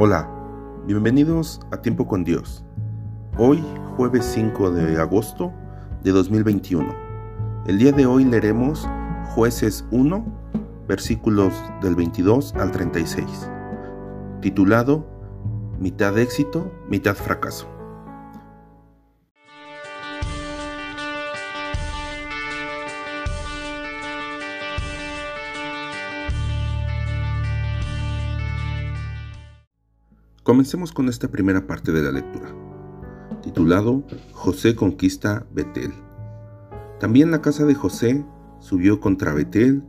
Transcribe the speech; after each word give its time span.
Hola, 0.00 0.30
bienvenidos 0.86 1.58
a 1.72 1.82
Tiempo 1.82 2.06
con 2.06 2.22
Dios. 2.22 2.64
Hoy, 3.36 3.60
jueves 3.96 4.24
5 4.26 4.70
de 4.70 4.96
agosto 4.96 5.52
de 6.04 6.12
2021. 6.12 6.86
El 7.66 7.78
día 7.78 7.90
de 7.90 8.06
hoy 8.06 8.24
leeremos 8.24 8.88
Jueces 9.34 9.84
1, 9.90 10.24
versículos 10.86 11.52
del 11.82 11.96
22 11.96 12.54
al 12.54 12.70
36, 12.70 13.50
titulado 14.40 15.04
Mitad 15.80 16.16
éxito, 16.16 16.70
mitad 16.88 17.16
fracaso. 17.16 17.66
Comencemos 30.48 30.92
con 30.92 31.10
esta 31.10 31.28
primera 31.28 31.66
parte 31.66 31.92
de 31.92 32.00
la 32.00 32.10
lectura, 32.10 32.48
titulado 33.42 34.02
José 34.32 34.74
conquista 34.74 35.44
Betel. 35.52 35.92
También 36.98 37.30
la 37.30 37.42
casa 37.42 37.66
de 37.66 37.74
José 37.74 38.24
subió 38.58 38.98
contra 38.98 39.34
Betel 39.34 39.82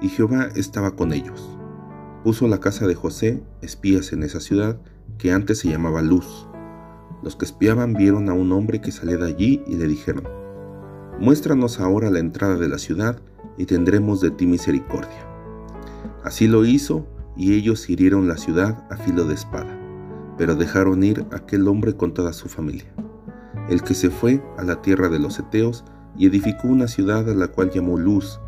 y 0.00 0.08
Jehová 0.08 0.50
estaba 0.54 0.94
con 0.94 1.12
ellos. 1.12 1.58
Puso 2.22 2.46
la 2.46 2.60
casa 2.60 2.86
de 2.86 2.94
José 2.94 3.42
espías 3.60 4.12
en 4.12 4.22
esa 4.22 4.38
ciudad 4.38 4.78
que 5.18 5.32
antes 5.32 5.58
se 5.58 5.68
llamaba 5.68 6.00
Luz. 6.00 6.46
Los 7.24 7.34
que 7.34 7.46
espiaban 7.46 7.94
vieron 7.94 8.28
a 8.28 8.34
un 8.34 8.52
hombre 8.52 8.80
que 8.80 8.92
salía 8.92 9.16
de 9.16 9.26
allí 9.26 9.64
y 9.66 9.74
le 9.74 9.88
dijeron, 9.88 10.28
Muéstranos 11.18 11.80
ahora 11.80 12.08
la 12.10 12.20
entrada 12.20 12.54
de 12.54 12.68
la 12.68 12.78
ciudad 12.78 13.20
y 13.58 13.64
tendremos 13.64 14.20
de 14.20 14.30
ti 14.30 14.46
misericordia. 14.46 15.26
Así 16.22 16.46
lo 16.46 16.64
hizo 16.64 17.04
y 17.36 17.54
ellos 17.54 17.90
hirieron 17.90 18.28
la 18.28 18.36
ciudad 18.36 18.86
a 18.92 18.96
filo 18.96 19.24
de 19.24 19.34
espada 19.34 19.73
pero 20.36 20.54
dejaron 20.54 21.02
ir 21.02 21.24
aquel 21.32 21.68
hombre 21.68 21.96
con 21.96 22.14
toda 22.14 22.32
su 22.32 22.48
familia, 22.48 22.92
el 23.68 23.82
que 23.82 23.94
se 23.94 24.10
fue 24.10 24.42
a 24.58 24.64
la 24.64 24.82
tierra 24.82 25.08
de 25.08 25.18
los 25.18 25.38
Eteos 25.38 25.84
y 26.16 26.26
edificó 26.26 26.68
una 26.68 26.88
ciudad 26.88 27.28
a 27.28 27.34
la 27.34 27.48
cual 27.48 27.70
llamó 27.70 27.98
Luz, 27.98 28.40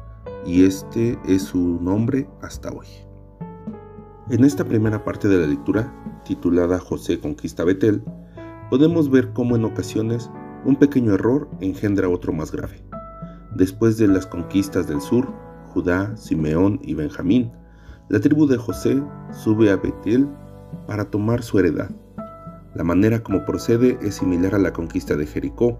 y 0.44 0.64
este 0.64 1.18
es 1.26 1.42
su 1.42 1.80
nombre 1.80 2.28
hasta 2.40 2.70
hoy. 2.70 2.86
En 4.30 4.44
esta 4.44 4.64
primera 4.64 5.04
parte 5.04 5.28
de 5.28 5.38
la 5.38 5.46
lectura, 5.46 5.92
titulada 6.24 6.78
José 6.78 7.20
conquista 7.20 7.64
Betel, 7.64 8.02
podemos 8.70 9.10
ver 9.10 9.32
cómo 9.32 9.56
en 9.56 9.64
ocasiones 9.64 10.30
un 10.64 10.76
pequeño 10.76 11.14
error 11.14 11.48
engendra 11.60 12.08
otro 12.08 12.32
más 12.32 12.50
grave. 12.50 12.82
Después 13.54 13.98
de 13.98 14.08
las 14.08 14.26
conquistas 14.26 14.88
del 14.88 15.00
sur, 15.00 15.32
Judá, 15.72 16.16
Simeón 16.16 16.80
y 16.82 16.94
Benjamín, 16.94 17.52
la 18.08 18.20
tribu 18.20 18.46
de 18.46 18.56
José 18.56 19.02
sube 19.30 19.70
a 19.70 19.76
Betel 19.76 20.28
para 20.86 21.06
tomar 21.06 21.42
su 21.42 21.58
heredad. 21.58 21.90
La 22.74 22.84
manera 22.84 23.22
como 23.22 23.44
procede 23.44 23.98
es 24.02 24.16
similar 24.16 24.54
a 24.54 24.58
la 24.58 24.72
conquista 24.72 25.16
de 25.16 25.26
Jericó. 25.26 25.78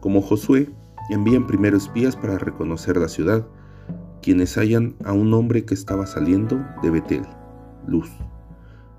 Como 0.00 0.20
Josué, 0.22 0.70
envían 1.10 1.46
primero 1.46 1.76
espías 1.76 2.16
para 2.16 2.38
reconocer 2.38 2.96
la 2.96 3.08
ciudad, 3.08 3.46
quienes 4.22 4.56
hallan 4.56 4.96
a 5.04 5.12
un 5.12 5.32
hombre 5.34 5.64
que 5.64 5.74
estaba 5.74 6.06
saliendo 6.06 6.60
de 6.82 6.90
Betel, 6.90 7.22
Luz. 7.86 8.10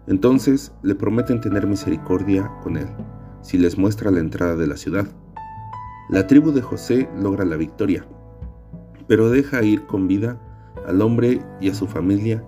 Entonces 0.08 0.74
le 0.84 0.96
prometen 0.96 1.42
tener 1.42 1.68
misericordia 1.68 2.52
con 2.64 2.78
él, 2.78 2.88
si 3.42 3.58
les 3.58 3.78
muestra 3.78 4.12
la 4.12 4.20
entrada 4.20 4.56
de 4.56 4.68
la 4.68 4.78
ciudad. 4.78 5.08
La 6.10 6.28
tribu 6.28 6.52
de 6.52 6.62
José 6.62 7.10
logra 7.18 7.46
la 7.46 7.56
victoria, 7.56 8.06
pero 9.08 9.30
deja 9.30 9.64
ir 9.64 9.86
con 9.86 10.08
vida 10.08 10.40
al 10.88 11.02
hombre 11.02 11.42
y 11.60 11.70
a 11.70 11.74
su 11.74 11.88
familia 11.88 12.44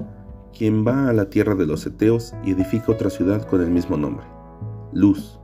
quien 0.58 0.86
va 0.86 1.10
a 1.10 1.14
la 1.14 1.30
tierra 1.30 1.56
de 1.56 1.66
los 1.66 1.86
Eteos 1.86 2.34
y 2.46 2.52
edifica 2.52 2.92
otra 2.92 3.10
ciudad 3.10 3.46
con 3.48 3.62
el 3.62 3.72
mismo 3.72 3.98
nombre, 3.98 4.26
Luz. 4.92 5.40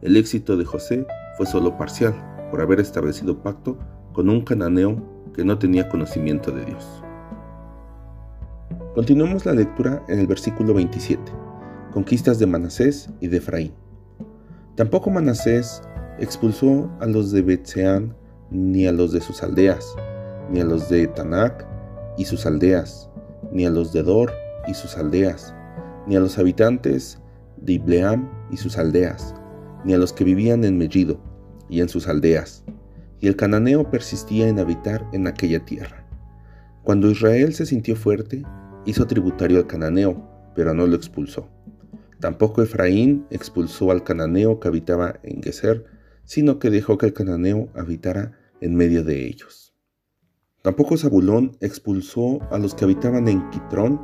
El 0.00 0.16
éxito 0.16 0.56
de 0.56 0.64
José 0.64 1.06
fue 1.36 1.46
solo 1.46 1.76
parcial, 1.76 2.14
por 2.50 2.60
haber 2.60 2.78
establecido 2.78 3.42
pacto 3.42 3.76
con 4.12 4.28
un 4.30 4.42
cananeo 4.42 5.02
que 5.34 5.44
no 5.44 5.58
tenía 5.58 5.88
conocimiento 5.88 6.52
de 6.52 6.64
Dios. 6.64 7.02
Continuamos 8.94 9.44
la 9.44 9.54
lectura 9.54 10.04
en 10.08 10.20
el 10.20 10.28
versículo 10.28 10.72
27, 10.72 11.20
conquistas 11.92 12.38
de 12.38 12.46
Manasés 12.46 13.10
y 13.20 13.26
de 13.26 13.38
Efraín. 13.38 13.72
Tampoco 14.76 15.10
Manasés 15.10 15.82
expulsó 16.20 16.88
a 17.00 17.06
los 17.06 17.32
de 17.32 17.42
Betseán, 17.42 18.14
ni 18.50 18.86
a 18.86 18.92
los 18.92 19.10
de 19.10 19.20
sus 19.20 19.42
aldeas, 19.42 19.84
ni 20.52 20.60
a 20.60 20.64
los 20.64 20.88
de 20.88 21.08
Tanac 21.08 21.66
y 22.16 22.24
sus 22.24 22.46
aldeas, 22.46 23.10
ni 23.50 23.66
a 23.66 23.70
los 23.70 23.92
de 23.92 24.04
Dor 24.04 24.43
y 24.66 24.74
sus 24.74 24.96
aldeas, 24.96 25.54
ni 26.06 26.16
a 26.16 26.20
los 26.20 26.38
habitantes 26.38 27.20
de 27.56 27.74
Ibleam 27.74 28.30
y 28.50 28.56
sus 28.56 28.78
aldeas, 28.78 29.34
ni 29.84 29.94
a 29.94 29.98
los 29.98 30.12
que 30.12 30.24
vivían 30.24 30.64
en 30.64 30.78
Mellido 30.78 31.20
y 31.68 31.80
en 31.80 31.88
sus 31.88 32.08
aldeas. 32.08 32.64
Y 33.20 33.28
el 33.28 33.36
cananeo 33.36 33.90
persistía 33.90 34.48
en 34.48 34.58
habitar 34.58 35.06
en 35.12 35.26
aquella 35.26 35.64
tierra. 35.64 36.06
Cuando 36.82 37.10
Israel 37.10 37.54
se 37.54 37.66
sintió 37.66 37.96
fuerte, 37.96 38.42
hizo 38.84 39.06
tributario 39.06 39.58
al 39.58 39.66
cananeo, 39.66 40.28
pero 40.54 40.74
no 40.74 40.86
lo 40.86 40.94
expulsó. 40.94 41.48
Tampoco 42.20 42.62
Efraín 42.62 43.26
expulsó 43.30 43.90
al 43.90 44.04
cananeo 44.04 44.60
que 44.60 44.68
habitaba 44.68 45.20
en 45.22 45.42
Geser, 45.42 45.84
sino 46.24 46.58
que 46.58 46.70
dejó 46.70 46.98
que 46.98 47.06
el 47.06 47.12
cananeo 47.12 47.68
habitara 47.74 48.32
en 48.60 48.74
medio 48.74 49.04
de 49.04 49.26
ellos. 49.26 49.74
Tampoco 50.62 50.96
Zabulón 50.96 51.56
expulsó 51.60 52.40
a 52.50 52.58
los 52.58 52.74
que 52.74 52.84
habitaban 52.84 53.28
en 53.28 53.50
Quitrón 53.50 54.00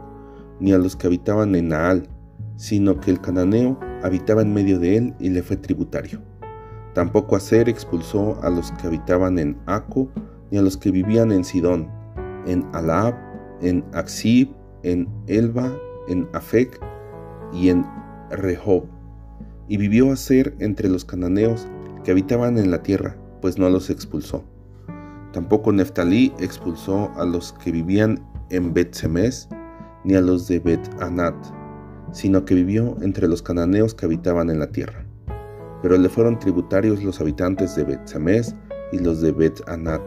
ni 0.60 0.72
a 0.72 0.78
los 0.78 0.96
que 0.96 1.06
habitaban 1.06 1.54
en 1.54 1.68
Naal, 1.68 2.08
sino 2.56 3.00
que 3.00 3.10
el 3.10 3.20
cananeo 3.20 3.78
habitaba 4.02 4.42
en 4.42 4.54
medio 4.54 4.78
de 4.78 4.96
él 4.96 5.14
y 5.18 5.30
le 5.30 5.42
fue 5.42 5.56
tributario. 5.56 6.20
Tampoco 6.94 7.36
Aser 7.36 7.68
expulsó 7.68 8.38
a 8.42 8.50
los 8.50 8.72
que 8.72 8.86
habitaban 8.86 9.38
en 9.38 9.56
Aco, 9.66 10.08
ni 10.50 10.58
a 10.58 10.62
los 10.62 10.76
que 10.76 10.90
vivían 10.90 11.32
en 11.32 11.44
Sidón, 11.44 11.88
en 12.46 12.66
Alab, 12.72 13.14
en 13.62 13.84
Axib, 13.92 14.48
en 14.82 15.08
Elba, 15.26 15.72
en 16.08 16.28
Afec 16.32 16.80
y 17.52 17.68
en 17.68 17.86
Rehob. 18.30 18.84
Y 19.68 19.76
vivió 19.76 20.12
Aser 20.12 20.54
entre 20.58 20.88
los 20.88 21.04
cananeos 21.04 21.68
que 22.04 22.10
habitaban 22.10 22.58
en 22.58 22.70
la 22.70 22.82
tierra, 22.82 23.16
pues 23.40 23.58
no 23.58 23.68
los 23.70 23.88
expulsó. 23.90 24.44
Tampoco 25.32 25.70
Neftalí 25.70 26.32
expulsó 26.40 27.12
a 27.16 27.24
los 27.24 27.52
que 27.52 27.70
vivían 27.70 28.20
en 28.50 28.74
Bet-Semes, 28.74 29.48
ni 30.04 30.14
a 30.14 30.20
los 30.20 30.48
de 30.48 30.60
Bet 30.60 30.80
Anat, 31.00 31.34
sino 32.12 32.44
que 32.44 32.54
vivió 32.54 32.96
entre 33.02 33.28
los 33.28 33.42
cananeos 33.42 33.94
que 33.94 34.06
habitaban 34.06 34.50
en 34.50 34.58
la 34.58 34.68
tierra. 34.68 35.04
Pero 35.82 35.96
le 35.96 36.08
fueron 36.08 36.38
tributarios 36.38 37.02
los 37.02 37.20
habitantes 37.20 37.74
de 37.76 37.84
Bet 37.84 38.00
y 38.92 38.98
los 38.98 39.20
de 39.20 39.32
Bet 39.32 39.60
Anat. 39.68 40.02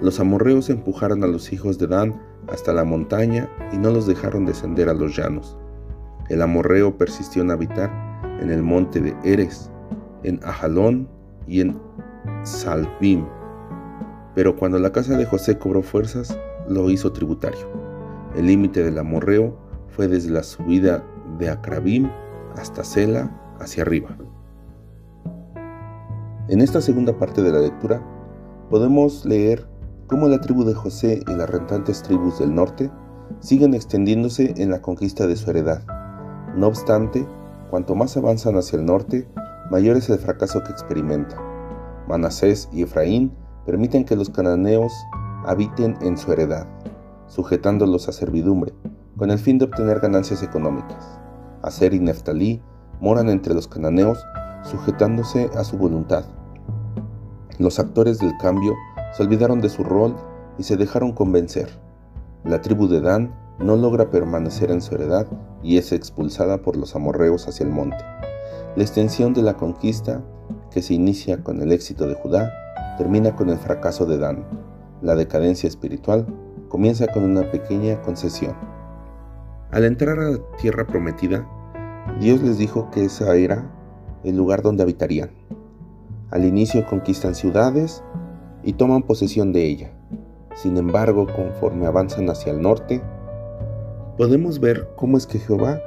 Los 0.00 0.20
amorreos 0.20 0.70
empujaron 0.70 1.24
a 1.24 1.26
los 1.26 1.52
hijos 1.52 1.78
de 1.78 1.88
Dan 1.88 2.20
hasta 2.48 2.72
la 2.72 2.84
montaña 2.84 3.50
y 3.72 3.78
no 3.78 3.90
los 3.90 4.06
dejaron 4.06 4.46
descender 4.46 4.88
a 4.88 4.94
los 4.94 5.16
llanos. 5.16 5.56
El 6.28 6.42
amorreo 6.42 6.96
persistió 6.96 7.42
en 7.42 7.50
habitar 7.50 7.90
en 8.40 8.50
el 8.50 8.62
monte 8.62 9.00
de 9.00 9.14
Eres, 9.24 9.70
en 10.22 10.40
Ajalón 10.44 11.08
y 11.46 11.60
en 11.62 11.80
Salbim. 12.44 13.26
Pero 14.34 14.54
cuando 14.56 14.78
la 14.78 14.92
casa 14.92 15.16
de 15.16 15.26
José 15.26 15.58
cobró 15.58 15.82
fuerzas, 15.82 16.38
lo 16.68 16.90
hizo 16.90 17.12
tributario. 17.12 17.87
El 18.38 18.46
límite 18.46 18.84
del 18.84 18.96
amorreo 18.98 19.58
fue 19.88 20.06
desde 20.06 20.30
la 20.30 20.44
subida 20.44 21.04
de 21.40 21.50
Acrabim 21.50 22.08
hasta 22.56 22.84
Sela 22.84 23.36
hacia 23.58 23.82
arriba. 23.82 24.16
En 26.46 26.60
esta 26.60 26.80
segunda 26.80 27.18
parte 27.18 27.42
de 27.42 27.50
la 27.50 27.58
lectura 27.58 28.00
podemos 28.70 29.24
leer 29.24 29.66
cómo 30.06 30.28
la 30.28 30.40
tribu 30.40 30.62
de 30.62 30.72
José 30.72 31.20
y 31.26 31.34
las 31.34 31.50
rentantes 31.50 32.04
tribus 32.04 32.38
del 32.38 32.54
norte 32.54 32.92
siguen 33.40 33.74
extendiéndose 33.74 34.54
en 34.56 34.70
la 34.70 34.82
conquista 34.82 35.26
de 35.26 35.34
su 35.34 35.50
heredad. 35.50 35.82
No 36.54 36.68
obstante, 36.68 37.26
cuanto 37.70 37.96
más 37.96 38.16
avanzan 38.16 38.54
hacia 38.54 38.78
el 38.78 38.86
norte, 38.86 39.26
mayor 39.72 39.96
es 39.96 40.10
el 40.10 40.18
fracaso 40.20 40.62
que 40.62 40.70
experimentan. 40.70 41.40
Manasés 42.06 42.68
y 42.72 42.82
Efraín 42.82 43.32
permiten 43.66 44.04
que 44.04 44.14
los 44.14 44.30
cananeos 44.30 44.92
habiten 45.44 45.96
en 46.02 46.16
su 46.16 46.32
heredad 46.32 46.68
sujetándolos 47.28 48.08
a 48.08 48.12
servidumbre, 48.12 48.74
con 49.16 49.30
el 49.30 49.38
fin 49.38 49.58
de 49.58 49.66
obtener 49.66 50.00
ganancias 50.00 50.42
económicas. 50.42 51.20
Aser 51.62 51.94
y 51.94 52.00
Neftalí 52.00 52.60
moran 53.00 53.28
entre 53.28 53.54
los 53.54 53.68
cananeos, 53.68 54.18
sujetándose 54.64 55.50
a 55.54 55.64
su 55.64 55.76
voluntad. 55.76 56.24
Los 57.58 57.78
actores 57.78 58.18
del 58.18 58.36
cambio 58.38 58.74
se 59.16 59.22
olvidaron 59.22 59.60
de 59.60 59.68
su 59.68 59.84
rol 59.84 60.16
y 60.58 60.62
se 60.62 60.76
dejaron 60.76 61.12
convencer. 61.12 61.68
La 62.44 62.60
tribu 62.60 62.88
de 62.88 63.00
Dan 63.00 63.34
no 63.58 63.76
logra 63.76 64.10
permanecer 64.10 64.70
en 64.70 64.80
su 64.80 64.94
heredad 64.94 65.26
y 65.62 65.78
es 65.78 65.92
expulsada 65.92 66.58
por 66.58 66.76
los 66.76 66.94
amorreos 66.94 67.48
hacia 67.48 67.64
el 67.64 67.72
monte. 67.72 67.98
La 68.76 68.82
extensión 68.82 69.34
de 69.34 69.42
la 69.42 69.54
conquista, 69.54 70.22
que 70.70 70.82
se 70.82 70.94
inicia 70.94 71.42
con 71.42 71.60
el 71.60 71.72
éxito 71.72 72.06
de 72.06 72.14
Judá, 72.14 72.52
termina 72.96 73.34
con 73.34 73.50
el 73.50 73.58
fracaso 73.58 74.06
de 74.06 74.18
Dan. 74.18 74.44
La 75.02 75.16
decadencia 75.16 75.68
espiritual 75.68 76.26
comienza 76.68 77.06
con 77.08 77.24
una 77.24 77.50
pequeña 77.50 78.00
concesión. 78.02 78.54
Al 79.70 79.84
entrar 79.84 80.18
a 80.18 80.30
la 80.30 80.38
tierra 80.60 80.86
prometida, 80.86 81.46
Dios 82.20 82.42
les 82.42 82.58
dijo 82.58 82.90
que 82.90 83.04
ese 83.04 83.44
era 83.44 83.70
el 84.24 84.36
lugar 84.36 84.62
donde 84.62 84.82
habitarían. 84.82 85.30
Al 86.30 86.44
inicio 86.44 86.86
conquistan 86.86 87.34
ciudades 87.34 88.02
y 88.62 88.74
toman 88.74 89.02
posesión 89.02 89.52
de 89.52 89.66
ella. 89.66 89.92
Sin 90.54 90.76
embargo, 90.76 91.26
conforme 91.26 91.86
avanzan 91.86 92.28
hacia 92.28 92.52
el 92.52 92.60
norte, 92.60 93.00
podemos 94.16 94.58
ver 94.58 94.88
cómo 94.96 95.16
es 95.16 95.26
que 95.26 95.38
Jehová 95.38 95.80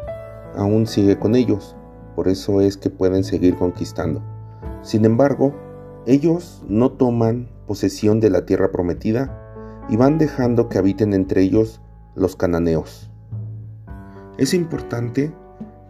aún 0.55 0.87
sigue 0.87 1.19
con 1.19 1.35
ellos. 1.35 1.75
Por 2.15 2.27
eso 2.27 2.61
es 2.61 2.77
que 2.77 2.89
pueden 2.89 3.23
seguir 3.23 3.55
conquistando. 3.55 4.21
Sin 4.81 5.05
embargo, 5.05 5.53
ellos 6.05 6.63
no 6.67 6.91
toman 6.91 7.49
posesión 7.67 8.19
de 8.19 8.29
la 8.29 8.45
tierra 8.45 8.71
prometida 8.71 9.40
y 9.91 9.97
van 9.97 10.17
dejando 10.17 10.69
que 10.69 10.77
habiten 10.77 11.13
entre 11.13 11.41
ellos 11.41 11.81
los 12.15 12.37
cananeos. 12.37 13.11
Es 14.37 14.53
importante 14.53 15.35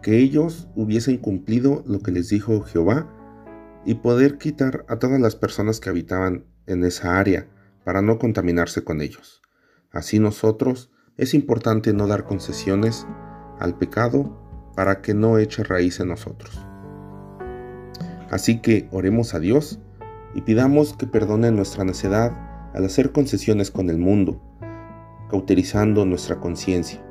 que 0.02 0.18
ellos 0.18 0.68
hubiesen 0.74 1.18
cumplido 1.18 1.84
lo 1.86 2.00
que 2.00 2.10
les 2.10 2.28
dijo 2.28 2.62
Jehová 2.62 3.08
y 3.86 3.94
poder 3.94 4.38
quitar 4.38 4.84
a 4.88 4.98
todas 4.98 5.20
las 5.20 5.36
personas 5.36 5.78
que 5.78 5.88
habitaban 5.88 6.44
en 6.66 6.84
esa 6.84 7.18
área 7.18 7.46
para 7.84 8.02
no 8.02 8.18
contaminarse 8.18 8.82
con 8.82 9.00
ellos. 9.00 9.40
Así 9.92 10.18
nosotros 10.18 10.90
es 11.16 11.32
importante 11.32 11.92
no 11.92 12.08
dar 12.08 12.24
concesiones 12.24 13.06
al 13.60 13.78
pecado 13.78 14.36
para 14.74 15.00
que 15.00 15.14
no 15.14 15.38
eche 15.38 15.62
raíz 15.62 16.00
en 16.00 16.08
nosotros. 16.08 16.58
Así 18.30 18.60
que 18.60 18.88
oremos 18.90 19.34
a 19.34 19.38
Dios 19.38 19.78
y 20.34 20.40
pidamos 20.40 20.94
que 20.94 21.06
perdone 21.06 21.52
nuestra 21.52 21.84
necedad 21.84 22.51
al 22.74 22.84
hacer 22.84 23.12
concesiones 23.12 23.70
con 23.70 23.90
el 23.90 23.98
mundo, 23.98 24.40
cauterizando 25.30 26.04
nuestra 26.04 26.40
conciencia. 26.40 27.04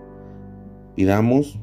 Pidamos 0.96 1.60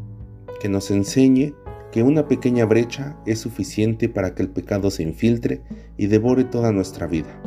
que 0.61 0.69
nos 0.69 0.91
enseñe 0.91 1.55
que 1.93 2.03
una 2.03 2.29
pequeña 2.29 2.65
brecha 2.65 3.17
es 3.27 3.39
suficiente 3.39 4.09
para 4.09 4.35
que 4.35 4.43
el 4.43 4.51
pecado 4.51 4.91
se 4.91 5.03
infiltre 5.03 5.63
y 5.97 6.07
devore 6.07 6.45
toda 6.45 6.73
nuestra 6.73 7.07
vida. 7.07 7.41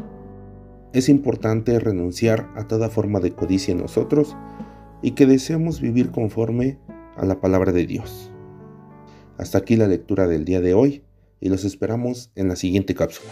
Es 0.94 1.10
importante 1.10 1.80
renunciar 1.80 2.50
a 2.56 2.68
toda 2.68 2.90
forma 2.90 3.20
de 3.20 3.34
codicia 3.34 3.72
en 3.72 3.80
nosotros 3.80 4.36
y 5.02 5.12
que 5.12 5.26
deseemos 5.26 5.80
vivir 5.80 6.12
conforme 6.12 6.80
a 7.16 7.26
la 7.26 7.40
palabra 7.40 7.72
de 7.72 7.86
Dios. 7.86 8.32
Hasta 9.38 9.60
aquí 9.60 9.76
la 9.76 9.88
lectura 9.88 10.28
del 10.28 10.46
día 10.46 10.62
de 10.62 10.74
hoy 10.74 11.04
y 11.40 11.50
los 11.50 11.64
esperamos 11.64 12.32
en 12.36 12.48
la 12.48 12.56
siguiente 12.56 12.94
cápsula. 12.94 13.32